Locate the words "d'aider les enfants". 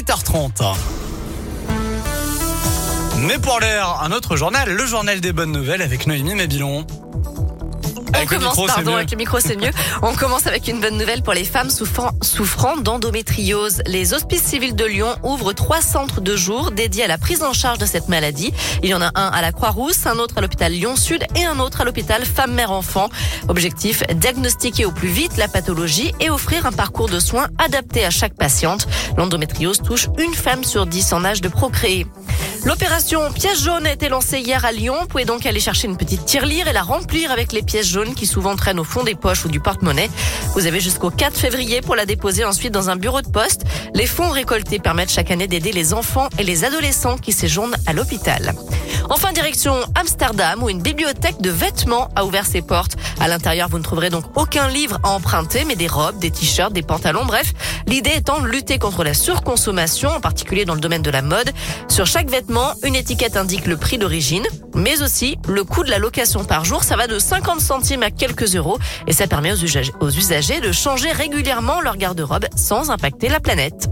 45.48-46.28